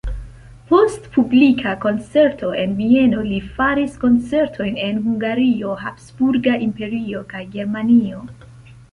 Post 0.69 1.03
publika 1.15 1.73
koncerto 1.81 2.47
en 2.61 2.71
Vieno 2.79 3.25
li 3.27 3.37
faris 3.57 3.99
koncertojn 4.03 4.79
en 4.85 4.97
Hungario, 5.03 5.75
Habsburga 5.83 6.55
Imperio 6.69 7.21
kaj 7.35 7.43
Germanio. 7.57 8.23